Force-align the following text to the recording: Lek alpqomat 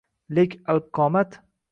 Lek 0.37 0.55
alpqomat 0.73 1.37